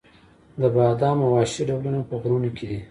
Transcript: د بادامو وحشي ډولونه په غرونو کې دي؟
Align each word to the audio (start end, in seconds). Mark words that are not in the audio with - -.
د 0.59 0.61
بادامو 0.75 1.25
وحشي 1.33 1.63
ډولونه 1.69 1.99
په 2.09 2.15
غرونو 2.21 2.49
کې 2.57 2.65
دي؟ 2.69 2.77